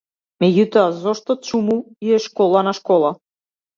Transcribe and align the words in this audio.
Меѓутоа 0.43 0.85
зошто, 1.03 1.37
чуму 1.49 1.77
ѝ 2.07 2.17
е 2.17 2.23
школа 2.25 2.65
на 2.69 2.77
школа? 2.81 3.17